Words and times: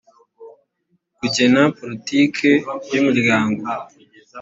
kugena 1.17 1.61
politike 1.79 2.49
y 2.93 2.97
umuryango 3.01 3.63